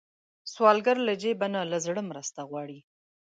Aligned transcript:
سوالګر 0.53 0.97
له 1.07 1.13
جیب 1.21 1.39
نه، 1.53 1.61
له 1.71 1.77
زړه 1.85 2.01
مرسته 2.11 2.39
غواړي 2.49 2.79